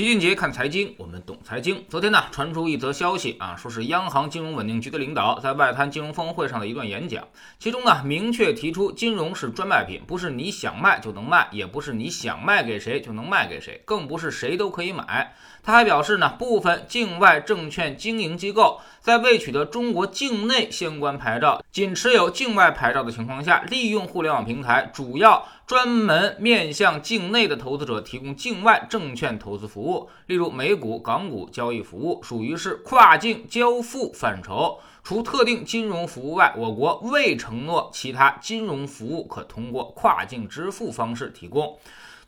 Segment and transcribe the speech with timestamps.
[0.00, 1.84] 齐俊杰看财经，我们懂财经。
[1.86, 15.34] 昨天呢，传出一则消息啊，说是央行金融稳定局的领导在外滩金融峰会上的一段演讲，其中呢，明确提出金融是专卖品，不是你想卖就能卖，也不是你想卖给谁就能卖给谁，更不是谁都可以买。
[15.62, 34.80] 他还表示呢，部分境外证券经营机构在未取得中国境内相关牌照，仅持有境外牌照的情况下，利用互联网平台，主要专门面向境内的投资者提供境外证券投资服务，例如美股、港股交易服务，属于是跨境交付范畴。
[35.04, 41.78] 除特定金融服务外，我国未承诺其他金融服务可通过跨境支付方式提供。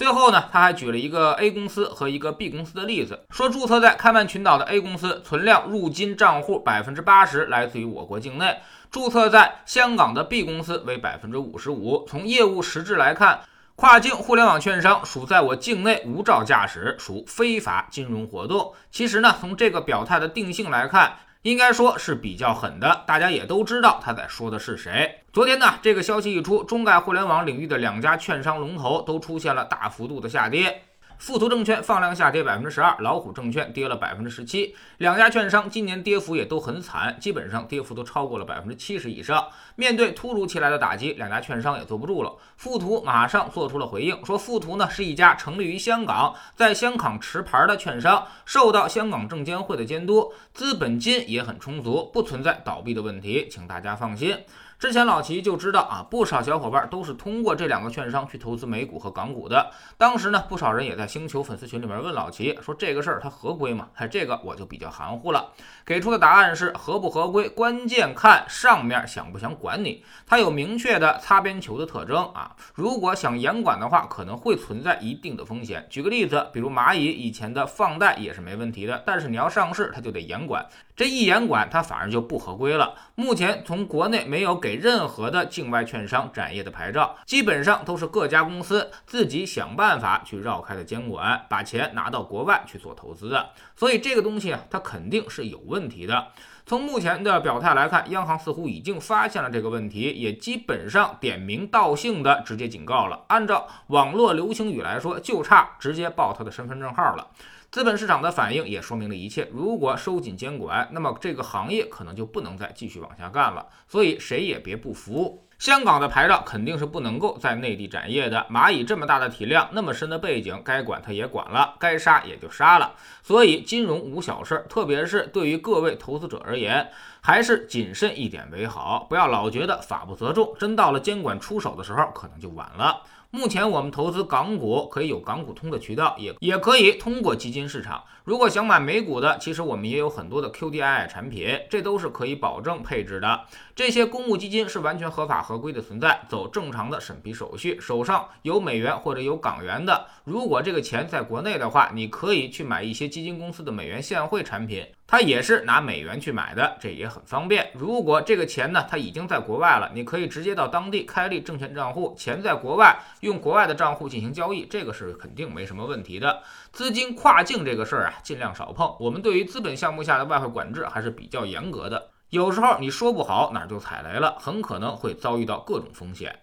[0.00, 12.06] 最后呢，他还举了一个 A 公司和一个 B 公司的例子，说注册在开曼群岛的 A 公司存量入金账户百分之八十来自于我国境内，注册在香港的 B 公司为百分之五十五。
[12.08, 13.40] 从业务实质来看，
[13.76, 18.72] 跨境互联网券商属在我境内无照驾驶，属非法金融活动。
[18.90, 21.12] 其实呢，从这个表态的定性来看。
[21.42, 25.22] 应该说是比较狠的，大家也都知道他在说的是谁。
[25.32, 30.82] 昨天呢，这个消息一出，中概互联网领域的两家券商龙头都出现了大幅度的下跌。
[31.20, 34.74] 富途证券放量下跌百分之十二，老虎证券跌了百分之十七。
[34.96, 39.46] 两家券商今年跌幅也都很惨，基本上跌幅都超过了百分之七十以上。
[39.76, 42.34] 面对突如其来的打击，两家券商也坐不住了。
[42.56, 54.34] 富途马上做出了回应，说富途呢是一家成立于香港，在香港持牌的券商，受到香港证监会的监督，资本金也很充足，不存在倒闭的问题，请大家放心。
[54.80, 59.70] 之前老齐就知道啊，不少小伙伴都是通过这两个券商去投资美股和港股的。
[59.98, 65.50] 当时呢，不少人也在星球粉丝群里面问老齐说：“这个事儿它合规吗？”哎，这个我就比较含糊了，
[65.84, 70.02] 给出的答案是合不合规，关键看上面想不想管你。
[70.26, 72.56] 它有明确的擦边球的特征啊。
[72.72, 75.86] 如果想严管的话，可能会存在一定的风险。
[75.90, 80.66] 举个例子，比如蚂蚁以前的放贷也是没问题的，但是你要上市，它就得严管。
[80.96, 82.94] 这一严管，它反而就不合规了。
[83.14, 93.50] 目前从国内没有给给任何的境外券商展业的牌照，基本上都是各家公司自己想办法去绕开的监管，把钱拿到国外去做投资的。
[93.74, 96.28] 所以这个东西啊，它肯定是有问题的。
[96.64, 103.24] 从目前的表态来看，央行似乎已经发现了这个问题，也基本上点名道姓的直接警告了。
[103.26, 107.26] 按照网络流行语来说，就差直接报他的身份证号了。
[107.70, 109.48] 资本市场的反应也说明了一切。
[109.52, 113.68] 如果收紧监管，那么这个行业可能就不能再继续往下干了。
[113.86, 115.46] 所以谁也别不服。
[115.60, 118.46] 香港的牌照肯定是不能够在内地展业的。
[118.50, 122.94] 蚂蚁这么大的体量，那么深的背景，该管它也管了，该杀也就杀了。
[123.22, 126.88] 所以金融无小事，特别是对于各位投资者而言，
[127.20, 129.06] 还是谨慎一点为好。
[129.10, 133.02] 不要老觉得法不责众，真到了监管出手的时候，可能就晚了。
[133.32, 138.02] 目前我们投资港股可以有港股通的渠道，也也可以通过基金市场。
[138.24, 143.42] 如果想买美股的，其实我们也有很多的 QDII 产品，这都是可以保证配置的。
[143.76, 150.06] 这些公募基金是完全合法合规的存在，走正常的审批手续，手上有美元或者有港元的。
[150.22, 154.86] 如果这个钱在国内的话，你可以去买一些基金公司的美元现汇产品。
[155.08, 157.68] 它也是拿美元去买的，这也很方便。
[157.74, 166.40] 如果这个钱呢，它已经在国外了，你可以直接到当地开立证券账户，钱在国外，用国外的账户进行交易，这个是肯定没什么问题的。
[166.70, 168.94] 资金跨境这个事儿啊，尽量少碰。
[169.00, 176.38] 我们对于资本项目下的外汇管制还是比较严格的，有时候你说不好哪儿就踩雷了，很可能会遭遇到各种风险。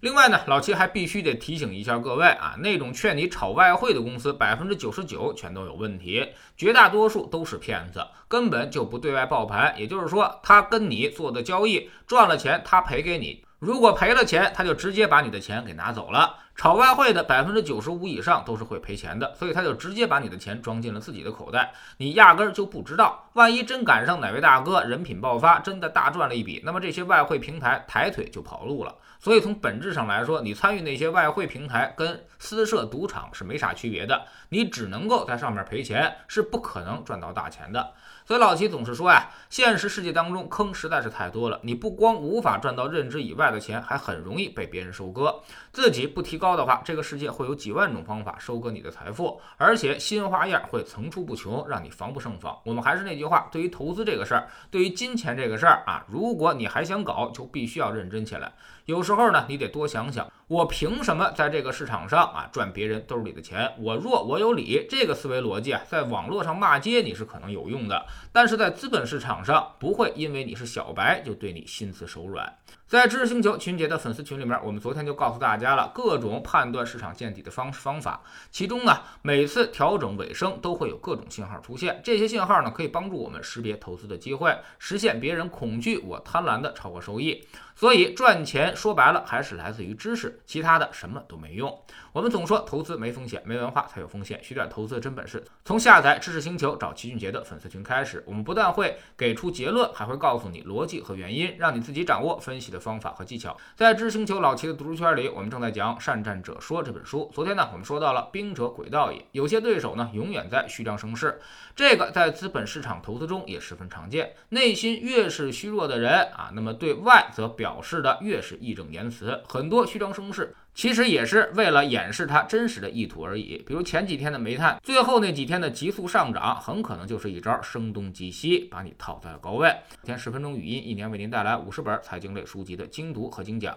[0.00, 6.26] 另外呢，老七还必须得提醒一下各位啊，那种劝你炒外汇的公司，百分之九十九全都有问题，
[6.56, 9.74] 绝大多数都是骗子，根本就不对外报盘。
[9.78, 16.36] 也就是说，他跟你做的交易赚了钱，他赔给你；如果赔了钱，他就直接把你的钱给拿走了。
[16.56, 23.28] 炒外汇的百分之九十五以上都是会赔钱的，所以他就直接把你的钱装进了自己的口袋，你压根儿就不知道。
[23.34, 28.94] 万一真赶上哪位大哥人品爆发，真的大赚了一笔，那么这些外汇平台抬腿就跑路了。
[29.18, 37.92] 所以从本质上来说，你参与那些外汇平台跟私设赌场是没啥区别的，你只能够在上面赔钱，是不可能赚到大钱的。
[38.26, 45.42] 所以老齐总是说呀，现实世界当中坑实在是太多了，你不光无法赚到认知以外的钱，还很容易被别人收割。
[45.72, 52.56] 自己不提高高的话，这个世界会有几万种方法收割你的财富，而且新花样会层出不穷，让你防不胜防。
[52.64, 58.52] 我们还是那句话，对于投资这个事儿，对于金钱这个事儿啊，如果你还想搞，就必须要认真起来。
[58.84, 60.24] 有时候呢，你得多想想。
[60.48, 63.72] 我凭什么在这个市场上啊赚别人兜里的钱？
[63.80, 72.58] 我弱我有理，这个思维逻辑啊，在网络上骂街你是可能有用的，但是在资本市场上不会因为你是小白就对你心慈手软。
[72.86, 78.22] 在知识星球群姐的粉丝群里面，我们昨天就告诉大家了各种判断市场见底的方式方法，
[78.52, 87.44] 其中呢，每次调整尾声都会有各种信号出现，这些信号呢可以帮助我们识别投资的机会，实现别人恐惧我贪婪的超额收益。
[87.74, 91.76] 所以赚钱说白了还是来自于知识，其他的什么都没用。
[92.12, 94.42] 我们总说投资没风险，没文化才有风险。
[94.42, 98.22] 学点投资的真本事，从下载知识星球找齐俊杰的粉丝群开始。
[98.26, 103.56] 我们不但会给出结论，还会告诉你逻辑和原因，让你自己掌握分析的方法和技巧。
[103.74, 107.30] 在知识星球老齐的读书圈里，我们正在讲《善战者说》这本书。
[107.34, 111.40] 昨天呢，我们说到了兵者诡道也，有些对手呢永远在虚张声势，
[111.74, 114.34] 这个在资本市场投资中也十分常见。
[114.50, 120.54] 内心越是虚弱的人啊，那么对外则表示的越是义正言辞，很多虚张声势。
[120.74, 123.62] 其实也是为了掩饰它真实的意图而已。
[123.66, 129.68] 比如前几天的煤炭，最后那几天的急速上涨，很可能就是一招声东击西，把你套在了高位。
[130.02, 133.76] 每天十分钟语音，一年为您带来五十本财经类书籍的精读和精讲。